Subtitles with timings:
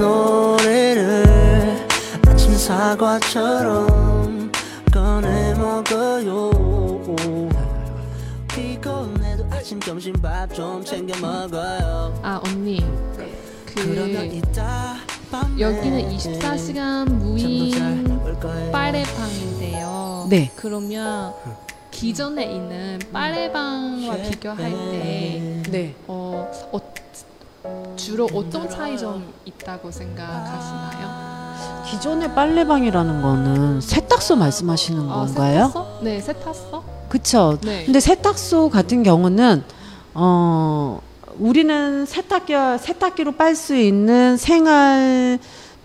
[0.00, 1.86] 노래를
[2.26, 4.50] 아침 사과처럼
[4.92, 6.50] 꺼내 먹어요
[8.48, 12.84] 피곤해도 아침 점심 밥 좀 챙겨 먹어요 아 언니
[13.66, 13.80] 그
[14.32, 14.96] 이따
[15.30, 17.70] 밤에 여기는 24시간 무인.
[18.72, 20.26] 빨래방인데요.
[20.28, 20.50] 네.
[20.56, 21.32] 그러면
[21.90, 25.94] 기존에 있는 빨래방과 비교할 때 네.
[26.08, 26.80] 어, 어,
[28.00, 31.20] 주로 어떤 차이점 있다고 생각하시나요?
[31.86, 35.66] 기존의 빨래방이라는 거는 세탁소 말씀하시는 아, 건가요?
[35.66, 35.98] 세탁소?
[36.02, 36.84] 네, 세탁소.
[37.10, 37.58] 그쵸.
[37.62, 37.84] 네.
[37.84, 39.64] 근데 세탁소 같은 경우는
[40.14, 41.00] 어
[41.38, 45.38] 우리는 세탁기 세탁기로 빨 수 있는 생활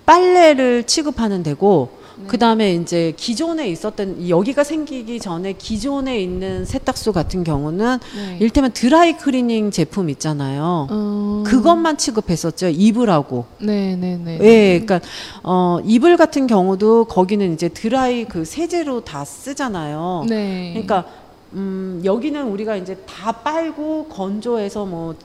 [0.06, 2.28] 빨래를 취급하는 데고 네.
[2.28, 8.38] 그 다음에 이제 기존에 있었던 이 여기가 생기기 전에 기존에 있는 세탁소 같은 경우는 네.
[8.40, 10.88] 일테면 드라이 클리닝 제품 있잖아요.
[10.92, 12.70] 음, 그것만 취급했었죠.
[12.70, 13.46] 이불하고.
[13.60, 14.40] 네, 네, 네.
[14.42, 15.02] 예, 그러니까
[15.44, 20.26] 어 이불 같은 경우도 거기는 이제 드라이 그 세제로 다 쓰잖아요.
[20.30, 20.72] 네.
[20.74, 21.06] 그러니까
[21.54, 25.16] 음, 여기는 우리가 이제 다 빨고 건조해서 뭐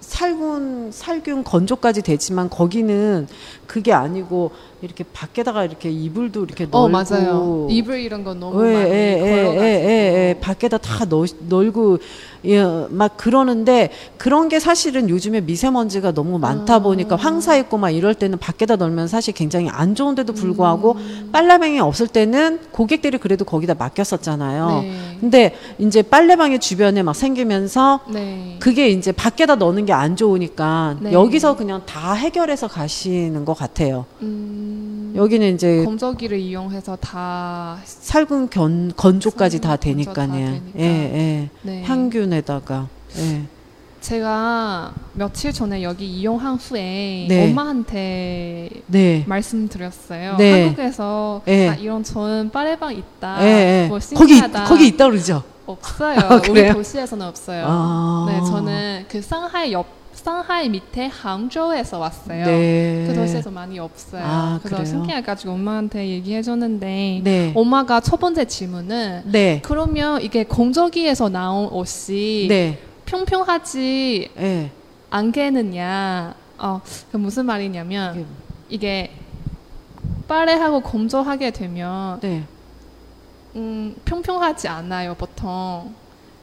[0.00, 3.26] 살균 살균 건조까지 되지만 거기는
[3.66, 4.52] 그게 아니고
[4.82, 7.66] 이렇게 밖에다가 이렇게 이불도 이렇게 널고 어, 맞아요.
[7.70, 9.64] 이불 이런 거 너무 예, 많이 예, 예, 걸어가지고.
[9.64, 10.38] 예, 예, 예.
[10.40, 11.98] 밖에다 다 넣, 널고
[12.44, 16.78] 예, 막 그러는데 그런 게 사실은 요즘에 미세먼지가 너무 많다 아.
[16.78, 21.30] 보니까 황사 있고 막 이럴 때는 밖에다 널면 사실 굉장히 안 좋은데도 불구하고 음.
[21.32, 24.80] 빨래방이 없을 때는 고객들이 그래도 거기다 맡겼었잖아요.
[24.82, 24.92] 네.
[25.20, 28.56] 근데 이제 빨래방이 주변에 막 생기면서 네.
[28.60, 31.12] 그게 이제 밖에다 넣는 게 안 좋으니까 네.
[31.12, 34.04] 여기서 그냥 다 해결해서 가시는 것 같아요.
[34.22, 40.32] 음, 여기는 이제 건조기를 이용해서 다 살균 견, 건조까지 다 살균 다 되니까요.
[40.32, 40.78] 되니까.
[40.78, 41.50] 예, 예.
[41.62, 41.82] 네.
[41.84, 42.88] 향균에다가.
[43.18, 43.42] 예.
[44.00, 47.48] 제가 며칠 전에 여기 이용한 후에 네.
[47.50, 49.24] 엄마한테 네.
[49.26, 50.36] 말씀드렸어요.
[50.36, 50.62] 네.
[50.64, 51.68] 한국에서 네.
[51.70, 53.38] 아, 이런 좋은 빨래방 있다.
[53.42, 53.88] 예, 예.
[53.88, 54.64] 뭐 거기 신기하다.
[54.64, 55.42] 거기 있다 그러죠.
[55.66, 56.18] 없어요.
[56.20, 56.72] 아, 우리?
[56.72, 57.64] 도시에서는 없어요.
[57.68, 58.26] 아.
[58.28, 62.46] 네, 저는 그 상하이 옆 상하이 밑에 항저우에서 왔어요.
[62.46, 63.04] 네.
[63.06, 64.22] 그 도시에서 많이 없어요.
[64.24, 64.90] 아, 그래서 그래요?
[64.90, 67.52] 신기해가지고 엄마한테 얘기해줬는데 네.
[67.54, 69.60] 엄마가 첫 번째 질문은 네.
[69.62, 72.78] 그러면 이게 건조기에서 나온 옷이 네.
[73.04, 74.70] 평평하지 예.
[75.10, 76.34] 않겠느냐?
[76.58, 76.80] 어,
[77.12, 78.26] 그 무슨 말이냐면 이게-
[78.68, 79.10] 이게
[80.26, 82.42] 빨래하고 건조하게 되면 네.
[83.56, 85.94] 음, 평평하지 않아요 보통.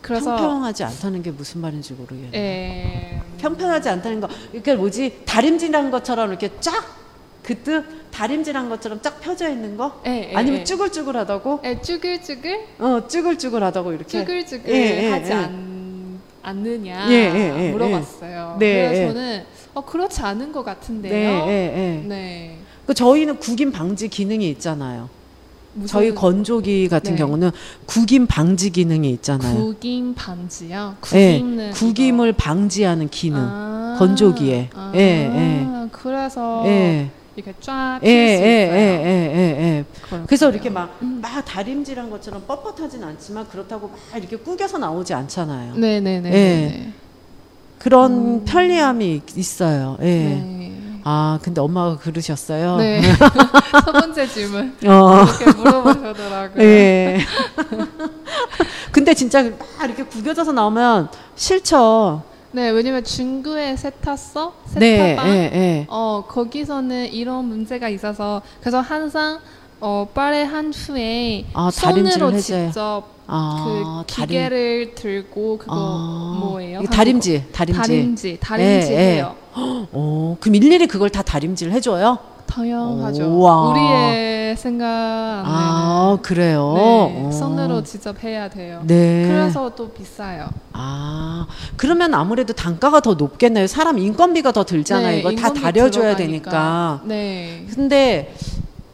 [0.01, 2.31] 그래서 평평하지 않다는 게 무슨 말인지 모르겠네요.
[2.33, 6.73] 예, 평평하지 않다는 거, 그러니까 뭐지 다림질한 것처럼 이렇게 쫙
[7.41, 10.01] 그뜻 다림질한 것처럼 쫙 펴져 있는 거?
[10.05, 10.63] 예, 예, 아니면 예.
[10.65, 11.61] 쭈글쭈글하다고?
[11.63, 14.07] 예, 쭈글쭈글 어, 쭈글쭈글하다고 이렇게.
[14.19, 15.35] 쭈글쭈글 예, 예, 하지 예.
[15.35, 18.57] 않, 않느냐 예, 예, 예, 물어봤어요.
[18.59, 19.07] 네, 그래서 예.
[19.07, 21.29] 저는 어, 그렇지 않은 것 네, 같은데요.
[21.47, 22.07] 예, 예.
[22.07, 22.57] 네.
[22.85, 25.09] 그 저희는 구김 방지 기능이 있잖아요.
[25.85, 27.17] 저희 건조기 같은 네.
[27.17, 27.51] 경우는
[27.85, 29.55] 구김 방지 기능이 있잖아요.
[29.57, 30.95] 구김 반지요.
[31.13, 33.39] 예, 구김은 구김을 방지하는 기능.
[33.39, 34.69] 아, 건조기에.
[34.73, 35.87] 아, 예, 예.
[35.91, 37.09] 그래서 예.
[37.35, 38.47] 이렇게 쫙 예, 필 예, 수 예.
[38.47, 39.85] 예, 예.
[40.27, 45.75] 그래서 이렇게 막, 막 다림질한 것처럼 뻣뻣하진 않지만 그렇다고 막 이렇게 꾸겨서 나오지 않잖아요.
[45.75, 46.33] 네네네.
[46.33, 46.93] 예.
[47.79, 49.97] 그런 편리함이 있어요.
[50.01, 50.05] 예.
[50.05, 50.62] 네.
[51.03, 52.77] 아, 근데 엄마가 그러셨어요?
[52.77, 53.01] 네.
[53.85, 55.23] 첫 번째 질문 어.
[55.23, 56.63] 이렇게 물어보시더라고요.
[56.63, 57.19] 예.
[58.91, 62.23] 근데 진짜 막 이렇게 구겨져서 나오면 싫죠.
[62.51, 65.87] 네, 왜냐면 중구의 세탁소, 네, 세탁방, 예, 예.
[65.89, 69.39] 어 거기서는 이런 문제가 있어서 그래서 항상
[69.79, 72.67] 어 빨래 한 후에 아, 손으로 해줘요.
[72.67, 76.83] 직접 아, 그 기계를 들고 그거 아, 뭐예요?
[76.83, 77.81] 다림질, 다림질.
[77.81, 79.15] 다림질, 다림질 예, 예.
[79.15, 79.35] 해요.
[79.55, 82.17] 어, 그럼 일일이 그걸 다 다림질 해줘요?
[82.45, 83.25] 당연하죠.
[83.25, 83.69] 우와.
[83.71, 86.73] 우리의 생각 아, 그래요?
[86.75, 87.31] 네, 어.
[87.31, 88.81] 손으로 직접 해야 돼요.
[88.85, 89.25] 네.
[89.27, 90.49] 그래서 또 비싸요.
[90.73, 91.47] 아,
[91.77, 93.65] 그러면 아무래도 단가가 더 높겠네요.
[93.67, 95.07] 사람 인건비가 더 들잖아요.
[95.07, 96.51] 네, 이걸 다 인건비 다려줘야 들어가니까.
[96.51, 97.01] 되니까.
[97.05, 97.65] 네.
[97.73, 98.35] 근데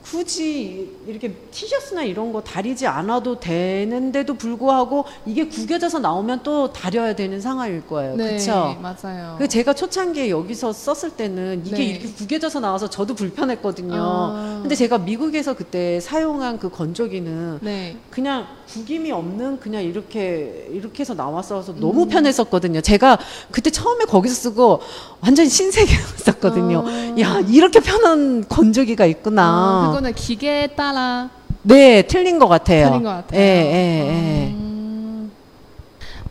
[0.03, 7.41] 굳이 이렇게 티셔츠나 이런 거 다리지 않아도 되는데도 불구하고 이게 구겨져서 나오면 또 다려야 되는
[7.41, 8.15] 상황일 거예요.
[8.15, 8.77] 네, 그렇죠?
[8.81, 9.35] 맞아요.
[9.37, 11.83] 그 제가 초창기에 여기서 썼을 때는 이게 네.
[11.85, 13.95] 이렇게 구겨져서 나와서 저도 불편했거든요.
[13.95, 14.59] 아.
[14.61, 17.97] 근데 제가 미국에서 그때 사용한 그 건조기는 네.
[18.09, 22.81] 그냥 구김이 없는 그냥 이렇게 이렇게 해서 나왔어서 너무 편했었거든요.
[22.81, 23.17] 제가
[23.51, 24.81] 그때 처음에 거기서 쓰고
[25.21, 26.83] 완전히 신세계였었거든요.
[26.87, 27.19] 아.
[27.19, 29.87] 야 이렇게 편한 건조기가 아, 있구나.
[29.87, 31.29] 그거는 기계에 따라
[31.68, 32.88] 네 틀린 것 같아요.
[32.90, 33.40] 틀린 것 같아요.
[33.40, 34.52] 예, 예, 예.
[34.52, 35.30] 음,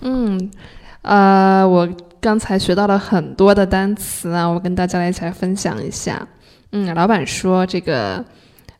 [0.02, 0.52] 嗯，
[1.02, 1.90] 啊，我
[2.22, 6.28] 刚才学到了很多的单词啊，我跟大家来一起来分享一下。
[6.72, 8.24] 嗯，老板说这个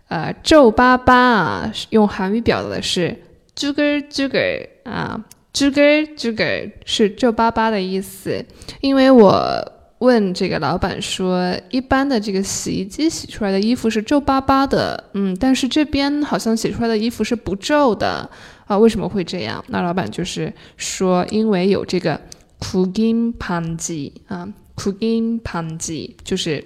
[0.10, 3.16] 呃皱巴巴啊，用韩语表达的是
[3.56, 5.20] “juger juger” 啊，“
[5.54, 8.46] juger juger” 是皱巴巴的意思。
[8.82, 18.31] 因为我 问这个老板说，一般的这个洗衣机洗出来的衣服是皱巴巴的，嗯，但是这边好像洗出来的衣服是不皱的
[18.67, 19.65] 啊，为什么会这样？
[19.69, 22.21] 那老板就是说，因为有这个
[22.61, 26.65] cooking pan 机啊，cooking pan 机就是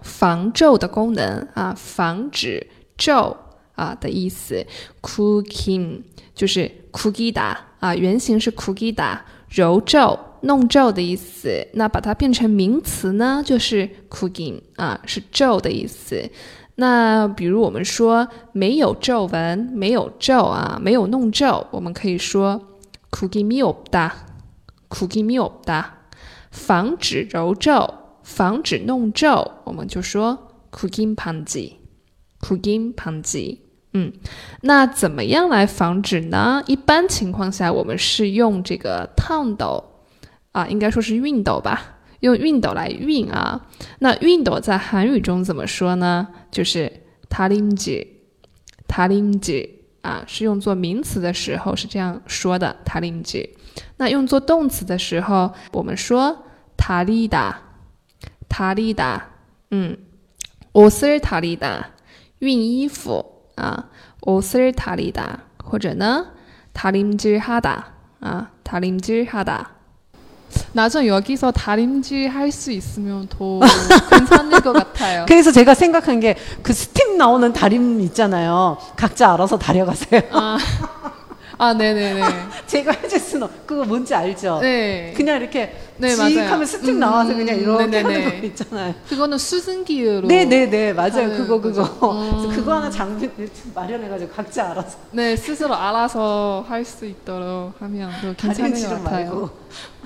[0.00, 2.66] 防皱的功能啊，防止
[2.96, 3.36] 皱
[3.74, 4.66] 啊的意思。
[5.02, 6.00] cooking
[6.34, 16.30] 就是 cookie 打啊，原型是 cookie 打，揉皱、弄皱的意思，那把它变成名词呢，就是 cooking 啊，是皱的意思。
[16.76, 22.60] 那比如我们说没有皱纹，没有皱啊，没有弄皱，我们可以说
[23.10, 24.12] cooking me up 的
[24.88, 25.84] cooking me up 的，
[26.50, 33.58] 防止揉皱，防止弄皱，我们就说 cooking panggy，cooking panggy
[33.94, 34.12] 嗯，
[34.60, 36.62] 那怎么样来防止呢？
[36.66, 39.82] 一般情况下我们是用这个烫斗。
[40.55, 43.67] 啊，应该说是熨斗吧，用熨斗来熨啊。
[43.99, 46.27] 那熨斗在韩语中怎么说呢？
[46.51, 46.91] 就是
[47.29, 48.05] 다림질，
[48.87, 49.69] 다림질
[50.01, 53.49] 啊，是用作名词的时候是这样说的，다림질。
[53.97, 56.45] 那用作动词的时候，我们说
[56.77, 57.55] 다리다，
[58.49, 59.21] 다리다，
[59.69, 59.97] 嗯，
[60.73, 61.83] 옷을다리다，
[62.39, 63.23] 熨衣服
[63.55, 63.89] 啊，
[64.21, 66.31] 옷을다리다， 或者呢，
[66.73, 67.83] 다림질하다
[68.19, 69.74] 啊，다림질하다。
[70.72, 73.60] 나중에 여기서 다림질 할 수 있으면 더
[74.10, 75.24] 괜찮을 것 같아요.
[75.28, 78.76] 그래서 제가 생각한 게 그 스팀 나오는 다림 있잖아요.
[78.96, 80.22] 각자 알아서 다려가세요.
[80.32, 80.58] 아,
[81.58, 82.22] 아 네네네.
[82.66, 84.60] 제가 해줄 수는 없- 그거 뭔지 알죠?
[84.60, 85.14] 네.
[85.16, 86.50] 그냥 이렇게 네, 직 맞아요.
[86.52, 88.24] 하면 스팀 음, 나와서 그냥 이렇게 네네네.
[88.24, 88.94] 하는 거 있잖아요.
[89.08, 90.28] 그거는 수증기로.
[90.28, 91.82] 네네네 맞아요 그거 그거
[92.12, 92.50] 음.
[92.54, 93.30] 그거 하나 장비
[93.74, 99.30] 마련해가지고 각자 알아서 네, 스스로 알아서 할 수 있도록 하면 다림질은 것 같아요.
[99.30, 99.50] 말고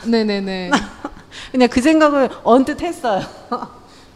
[0.06, 0.70] 네네네.
[1.52, 3.22] 그냥 그 생각을 언뜻 했어요.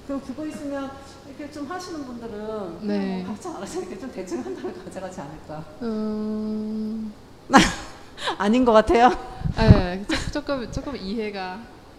[0.06, 0.90] 그럼 그거 있으면
[1.28, 3.24] 이렇게 좀 하시는 분들은 네.
[3.26, 5.64] 각자 알아서 이렇게 좀 대충 한 다음에 가져가지 않을까?
[5.82, 7.12] 음,
[8.38, 9.10] 아닌 것 같아요.
[9.56, 11.58] 네, 조- 조금 조금 이해가.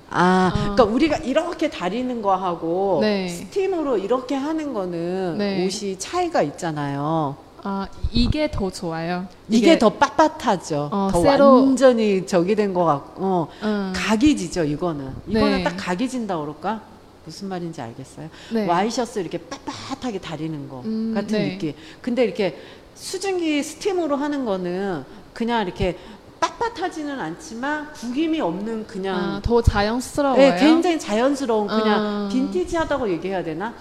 [0.09, 0.59] 아, 어.
[0.59, 3.27] 그러니까 우리가 이렇게 다리는 거 하고 네.
[3.27, 5.65] 스팀으로 이렇게 하는 거는 네.
[5.65, 7.35] 옷이 차이가 있잖아요.
[7.63, 9.27] 아 이게 더 좋아요.
[9.49, 10.89] 이게, 더 빳빳하죠.
[10.91, 14.63] 어, 더 쇠로- 완전히 저기 된 것 같고 음, 각이 지죠.
[14.63, 15.63] 이거는 이거는 네.
[15.63, 16.81] 딱 각이 진다 그럴까?
[17.25, 18.29] 무슨 말인지 알겠어요?
[18.53, 18.67] 네.
[18.67, 21.49] 와이셔츠 이렇게 빳빳하게 다리는 거 음, 같은 네.
[21.53, 21.73] 느낌.
[22.01, 22.55] 근데 이렇게
[22.93, 25.03] 수증기 스팀으로 하는 거는
[25.35, 25.95] 그냥 이렇게
[26.39, 30.37] 빳빳하지는 않지만 구김이 없는 그냥 아, 더 자연스러워요.
[30.37, 32.29] 네, 굉장히 자연스러운 그냥 음.
[32.31, 33.75] 빈티지하다고 얘기해야 되나?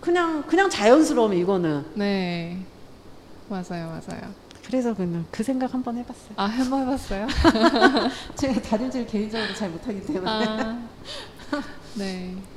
[0.00, 1.84] 그냥 그냥 자연스러움 이거는.
[1.94, 2.58] 네.
[3.48, 4.34] 맞아요, 맞아요.
[4.64, 6.30] 그래서 그냥 그 생각 한번 해봤어요.
[6.34, 7.28] 아, 한번 해봤어요?
[8.34, 10.76] 제가 다림질 개인적으로 잘 못하기 때문에.
[11.50, 12.55] 啊，对。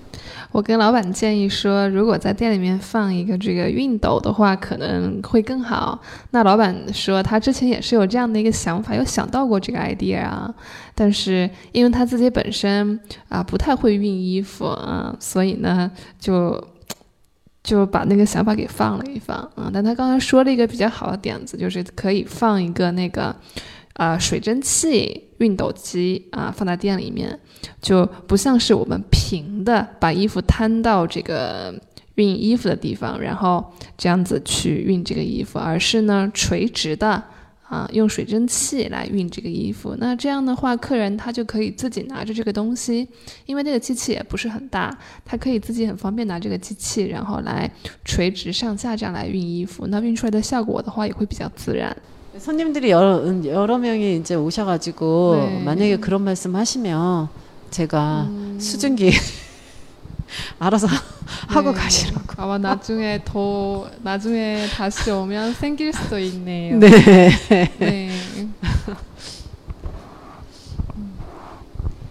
[0.51, 5.99] 我跟老板建议说，如果在店里面放一个这个熨斗的话，可能会更好。
[6.31, 10.53] 那老板说他之前也是有这样的一个想法，有想到过这个 idea 啊，
[10.95, 16.67] 但是因为他自己本身啊不太会熨衣服啊，所以呢就
[17.61, 19.69] 就把那个想法给放了一放啊。
[19.71, 23.35] 但他刚才说了一个比较好的点子，就是可以放一个那个
[23.93, 27.37] 啊、水蒸气熨斗机啊放在店里面，
[27.81, 31.72] 就不像是我们平的把衣服摊到这个
[32.16, 33.64] 熨衣服的地方，然后
[33.96, 37.22] 这样子去熨这个衣服，而是呢垂直的
[37.68, 39.96] 啊用水蒸气来熨这个衣服。
[39.98, 43.08] 那这样的话，客人他就可以自己拿着这个东西，
[43.46, 47.70] 因为那个机器也不是很大，他可以自己很方便拿这个机器，然后来
[48.04, 49.86] 垂直上下这样来熨衣服。
[49.88, 51.96] 那熨出来的效果的话，也会比较自然。
[52.36, 55.62] 손님들이 여러, 여러 명이 이제 오셔가지고 네.
[55.64, 57.28] 만약에 그런 말씀 하시면
[57.69, 58.57] 제가 음.
[58.59, 59.11] 수증기
[60.59, 60.87] 알아서
[61.47, 61.77] 하고 네.
[61.79, 62.25] 가시라고.
[62.37, 66.77] 아마 나중에 더 나중에 다시 오면 생길 수도 있네요.
[66.77, 66.89] 네.
[67.79, 68.09] 네.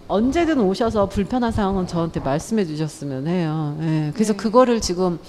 [0.07, 3.77] 언제든 오셔서 불편한 상황은 저한테 말씀해 주셨으면 해요.
[3.81, 4.37] 예, 그래서 네.
[4.37, 5.19] 그거를 지금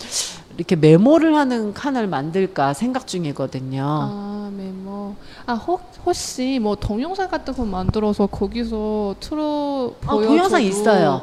[0.56, 3.82] 이렇게 메모를 하는 칸을 만들까 생각 중이거든요.
[3.84, 4.29] 아
[5.46, 11.22] 아 혹, 혹시 뭐 동영상 같은 거 만들어서 거기서 틀어 아, 보여줘도 동영상 있어요.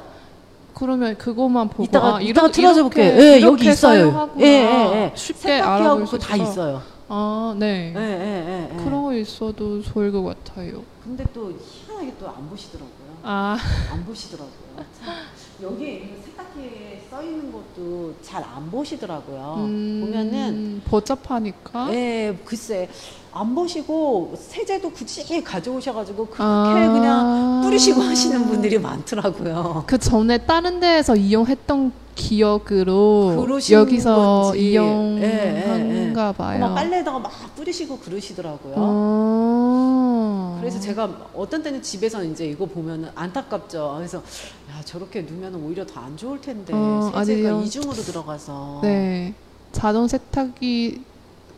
[0.74, 2.82] 그러면 그거만 보고 이따가 아, 이따가 틀어줘.
[2.82, 4.30] 이렇게- 예, 여기 있어요.
[4.40, 5.12] 예, 예, 예.
[5.16, 6.52] 쉽게 알아볼 세탁기하고 수 그거 다 있어서.
[6.52, 6.82] 있어요.
[7.10, 7.94] 아 네.
[7.96, 8.84] 예, 예, 예, 예.
[8.84, 10.84] 그런 거 있어도 좋을 것 같아요.
[11.04, 11.52] 근데 또
[11.88, 12.92] 희한하게 또 안 보시더라고요.
[13.24, 13.58] 아,
[13.92, 14.52] 안 보시더라고요.
[15.60, 19.56] 참, 여기에 있는 세탁기에 써 있는 것도 잘 안 보시더라고요.
[19.60, 21.94] 음, 보면은 복잡하니까.
[21.94, 22.90] 예, 글쎄
[23.32, 26.92] 안 보시고 세제도 굳이 가져오셔가지고 그렇게 아.
[26.92, 29.84] 그냥 뿌리시고 하시는 분들이 많더라고요.
[29.86, 34.72] 그 전에 다른 데에서 이용했던 기억으로 여기서 건지.
[34.72, 36.34] 이용하는가 예, 예.
[36.34, 36.60] 봐요.
[36.60, 38.74] 막 빨래에다가 막 뿌리시고 그러시더라고요.
[38.76, 39.37] 어.
[40.68, 43.94] 그래서 제가 어떤 때는 집에서 이제 이거 보면은 안타깝죠.
[43.98, 44.18] 그래서
[44.70, 47.64] 야 저렇게 누면 오히려 더 안 좋을 텐데 어, 세제가 아니요.
[47.66, 49.34] 이중으로 들어가서 네.
[49.72, 51.02] 자동 세탁기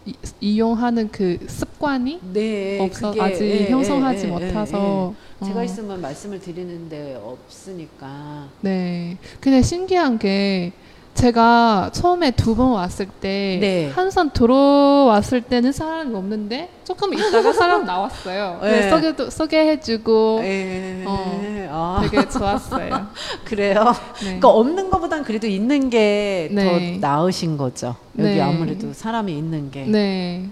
[0.05, 5.45] 이, 이용하는 그 습관이 네, 없어 그게, 아직 예, 형성하지 예, 예, 못해서 예.
[5.45, 5.63] 제가 어.
[5.63, 9.17] 있으면 말씀을 드리는데 없으니까 네.
[9.39, 10.71] 근데 신기한 게
[11.19, 13.89] 제가 처음에 두 번 왔을 때 네.
[13.93, 18.59] 항상 들어왔을 때는 사람이 없는데 조금 있다가 사람 나왔어요.
[18.61, 18.71] 네.
[18.81, 18.89] 네.
[18.89, 23.07] 소개도 소개해주고 예, 어, 아, 되게 좋았어요.
[23.45, 23.83] 그래요.
[24.15, 24.23] 네.
[24.23, 26.97] 그러니까 없는 것보단 그래도 있는 게더 네.
[26.99, 27.95] 나으신 거죠.
[28.17, 28.41] 여기 네.
[28.41, 29.83] 아무래도 사람이 있는 게.
[29.85, 30.45] 네.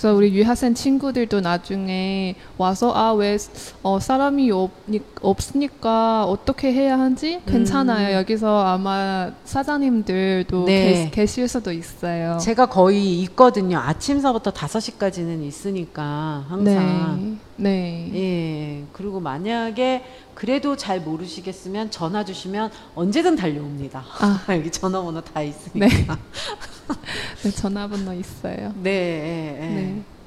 [0.00, 3.36] 그래서 우리 유학생 친구들도 나중에 와서 아왜
[3.82, 8.16] 어, 사람이 없니, 없으니까 어떻게 해야 하는지 괜찮아요.
[8.16, 10.64] 여기서 아마 사장님들도 음.
[10.64, 11.04] 네.
[11.04, 12.38] 계, 계실 수도 있어요.
[12.38, 13.76] 제가 거의 있거든요.
[13.76, 17.38] 아침서부터 5시까지는 있으니까 항상.
[17.56, 18.10] 네.
[18.10, 18.10] 네.
[18.14, 18.84] 예.
[18.94, 20.02] 그리고 만약에
[20.40, 24.02] 그래도 잘 모르시겠으면 전화 주시면 언제든 달려옵니다.
[24.20, 24.42] 아.
[24.56, 26.18] 여기 전화번호 다 있으니까.
[27.44, 28.72] 네, 전화번호 있어요.
[28.82, 28.90] 네.
[28.90, 29.74] 예, 예.
[29.74, 30.19] 对，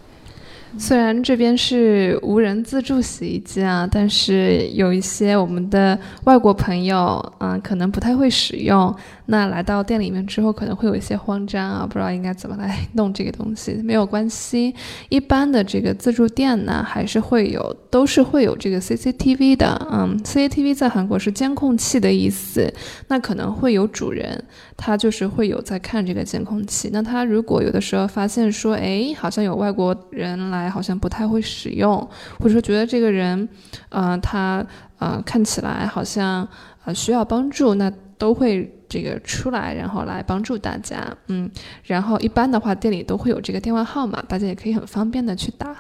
[0.77, 8.93] 虽然这边是无人自助洗衣机啊，但是有一些我们的外国朋友，嗯，可能不太会使用。
[9.27, 13.73] 那来到店里面之后，可能会有一些慌张啊，不知道应该怎么来弄这个东西。
[13.83, 14.73] 没有关系，
[15.09, 19.87] 一般的这个自助店呢，还是会有，都是会有这个 CCTV 的。
[19.91, 22.71] 嗯，CCTV 在韩国是监控器的意思。
[23.07, 24.43] 那可能会有主人，
[24.75, 26.89] 他就是会有在看这个监控器。
[26.91, 31.98] 那他如果有的时候发现说，哎，好像有外国人来，好像不太会使用，
[32.38, 33.48] 或者说觉得这个人，
[33.88, 34.64] 呃，他
[34.98, 36.46] 呃看起来好像
[36.84, 41.16] 呃需要帮助，那都会这个出来，然后来帮助大家。
[41.26, 41.50] 嗯，
[41.84, 45.76] 然后一般的话，店里都会有这个电话号码，大家也可以很方便的去打。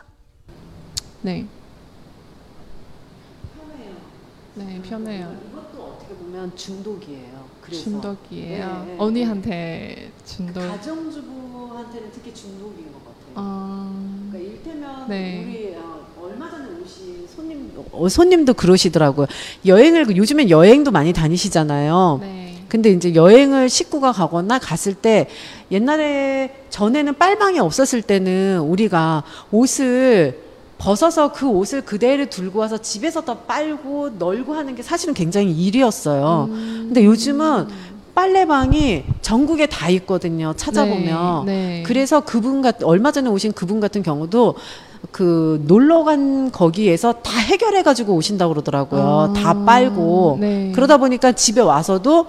[1.24, 1.44] 对，
[4.56, 5.30] 네 편해요.
[5.50, 7.46] 이것도 어떻게 보면 중독이에요.
[7.62, 8.86] 그래서 중독이에요.
[8.86, 10.60] 네, 네, 언니한테 중독.
[10.60, 13.11] 가정주부한테는 특히 중독인 것 같아요.
[13.35, 13.91] 어,
[14.31, 15.45] 그러니까 일테면 네.
[15.45, 19.27] 우리 어, 얼마 전에 오신 손님 어, 손님도 그러시더라고요.
[19.65, 22.19] 여행을 요즘엔 여행도 많이 다니시잖아요.
[22.21, 22.43] 네.
[22.67, 25.27] 근데 이제 여행을 식구가 가거나 갔을 때
[25.69, 30.41] 옛날에 전에는 빨방이 없었을 때는 우리가 옷을
[30.79, 36.49] 벗어서 그 옷을 그대로 들고 와서 집에서 더 빨고 널고 하는 게 사실은 굉장히 일이었어요.
[36.49, 36.85] 음.
[36.87, 37.67] 근데 요즘은
[38.15, 40.53] 빨래방이 전국에 다 있거든요.
[40.55, 41.45] 찾아보면.
[41.45, 41.51] 네.
[41.51, 41.83] 네.
[41.83, 44.55] 그래서 그분 같 얼마 전에 오신 그분 같은 경우도
[45.11, 49.01] 그 놀러 간 거기에서 다 해결해 가지고 오신다고 그러더라고요.
[49.01, 50.37] 아, 다 빨고.
[50.39, 50.71] 네.
[50.73, 52.25] 그러다 보니까 집에 와서도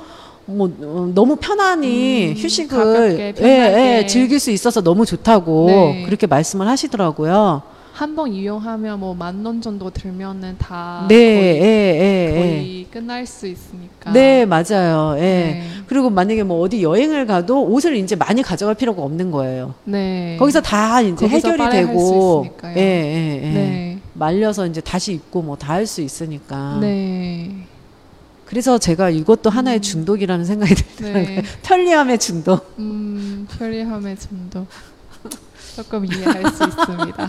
[0.47, 3.99] 뭐 어, 너무 편안히 음, 휴식을 가볍게, 예.
[4.03, 6.03] 예, 즐길 수 있어서 너무 좋다고 네.
[6.05, 7.62] 그렇게 말씀을 하시더라고요.
[7.95, 12.39] 한 번 이용하면 뭐 만 원 정도 들면은 다 네, 아, 거의, 예, 예, 예.
[12.41, 14.13] 거의 끝날 수 있으니까.
[14.13, 15.15] 네, 맞아요.
[15.19, 15.21] 예.
[15.21, 15.63] 네.
[15.87, 19.75] 그리고 만약에 뭐 어디 여행을 가도 옷을 이제 많이 가져갈 필요가 없는 거예요.
[19.85, 20.37] 네.
[20.41, 22.77] 거기서 다 이제 거기서 해결이 되고, 수 있으니까요.
[22.77, 23.53] 예, 예, 예.
[23.53, 23.99] 네.
[24.15, 26.79] 말려서 이제 다시 입고 뭐 다 할 수 있으니까.
[26.81, 27.51] 네.
[28.45, 31.25] 그래서 제가 이것도 하나의 중독이라는 생각이 들더라고요.
[31.27, 31.43] 네.
[31.63, 32.75] 편리함의 중독.
[32.81, 34.67] 음, 편리함의 정도.
[35.75, 37.28] 조금 이해할 수 있습니다.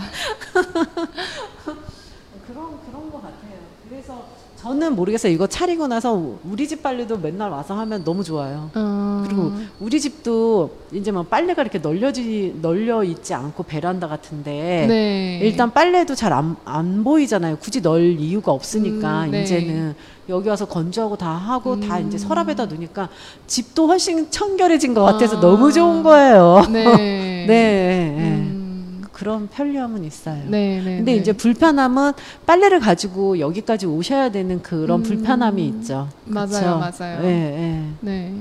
[2.46, 3.56] 그런 그런 것 같아요.
[3.88, 4.24] 그래서
[4.56, 5.32] 저는 모르겠어요.
[5.32, 8.70] 이거 차리고 나서 우리 집 빨래도 맨날 와서 하면 너무 좋아요.
[8.74, 15.38] 어, 그리고 우리 집도 이제 뭐 빨래가 이렇게 널려지 널려 있지 않고 베란다 같은데 네.
[15.42, 17.58] 일단 빨래도 잘 안 안 보이잖아요.
[17.58, 19.42] 굳이 널 이유가 없으니까 음, 네.
[19.42, 19.94] 이제는
[20.28, 22.08] 여기 와서 건조하고 다 하고 다 음.
[22.08, 23.08] 이제 서랍에다 놓으니까
[23.46, 25.40] 집도 훨씬 청결해진 것 같아서 아.
[25.40, 26.62] 너무 좋은 거예요.
[26.70, 27.22] 네.
[27.46, 28.24] 네, 네.
[28.24, 30.42] 음, 그런 편리함은 있어요.
[30.46, 30.96] 네, 네.
[30.98, 31.18] 근데 네.
[31.18, 32.12] 이제 불편함은
[32.44, 35.02] 빨래를 가지고 여기까지 오셔야 되는 그런 음.
[35.02, 36.08] 불편함이 있죠.
[36.24, 36.78] 맞아요, 그쵸?
[36.98, 37.24] 맞아요.
[37.24, 37.82] 예, 예.
[38.00, 38.34] 네.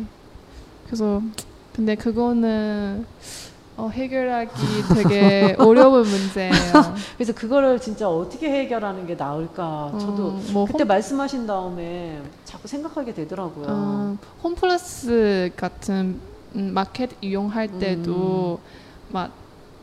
[0.85, 1.21] 그래서
[1.73, 3.05] 근데 그거는
[3.77, 6.53] 어, 해결하기 되게 어려운 문제예요.
[7.17, 9.91] 그래서 그거를 진짜 어떻게 해결하는 게 나을까?
[9.99, 13.65] 저도 어, 뭐 그때 홈, 말씀하신 다음에 자꾸 생각하게 되더라고요.
[13.67, 16.19] 어, 홈플러스 같은
[16.55, 18.59] 음, 마켓 이용할 때도
[19.09, 19.31] 막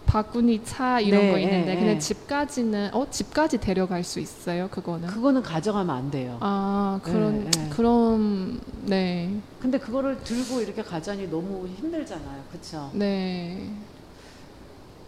[0.06, 1.98] 바구니 차 이런 네, 거 있는데 네, 근데 네.
[1.98, 6.36] 집까지는 어 집까지 데려갈 수 있어요 그거는 그거는 가져가면 안 돼요.
[6.40, 7.68] 아 그런 네, 네.
[7.70, 12.42] 그럼 네 근데 그거를 들고 이렇게 가자니 너무 힘들잖아요.
[12.50, 12.90] 그렇죠?
[12.94, 13.70] 네.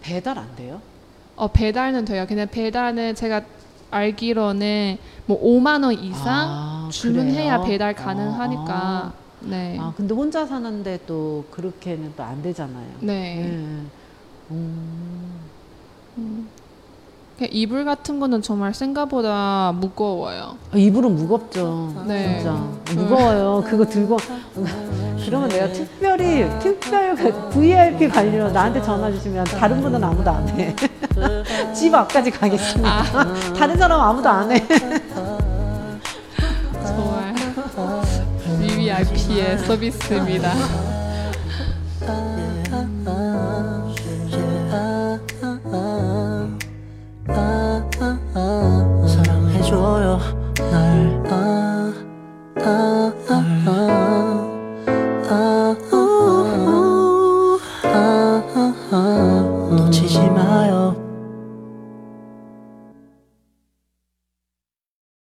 [0.01, 0.81] 배달 안 돼요?
[1.37, 2.25] 어 배달은 돼요.
[2.29, 3.43] 근데 배달은 제가
[3.91, 7.63] 알기로는 뭐 5만 원 이상 아, 주문해야 그래요?
[7.65, 9.77] 배달 어, 가능하니까 네.
[9.81, 12.89] 아, 근데 혼자 사는데 또 그렇게는 또 안 되잖아요.
[13.01, 13.59] 네.
[14.51, 15.41] 음.
[16.19, 16.49] 음.
[17.39, 20.57] 그 이불 같은 거는 정말 생각보다 무거워요.
[20.73, 22.05] 아, 이불은 무겁죠.
[22.07, 22.39] 네.
[22.39, 22.53] 진짜
[22.95, 23.65] 무거워요.
[23.67, 24.17] 그거 들고
[25.25, 27.17] 그러면 내가 특별히 특별
[27.51, 30.77] VIP 관리로 나한테 전화 주시면 다른 분은 아무도 안 해.
[31.75, 33.03] 집 앞까지 가겠습니다.
[33.55, 34.65] 다른 사람 아무도 안 해.
[36.87, 37.35] 정말
[38.61, 40.94] VVIP의 서비스입니다.